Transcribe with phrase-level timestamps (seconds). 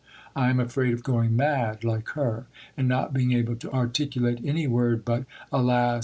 [0.35, 4.65] _I am afraid of going mad like her and not being able to articulate any
[4.65, 5.59] word but _Alas!
[5.59, 5.99] alas!